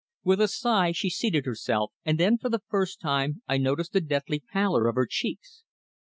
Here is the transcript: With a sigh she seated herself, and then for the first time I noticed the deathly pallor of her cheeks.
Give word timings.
With 0.23 0.41
a 0.41 0.47
sigh 0.47 0.93
she 0.93 1.11
seated 1.11 1.45
herself, 1.45 1.93
and 2.03 2.19
then 2.19 2.39
for 2.39 2.49
the 2.49 2.63
first 2.67 2.99
time 2.99 3.43
I 3.47 3.59
noticed 3.59 3.93
the 3.93 4.01
deathly 4.01 4.39
pallor 4.39 4.87
of 4.87 4.95
her 4.95 5.05
cheeks. 5.07 5.63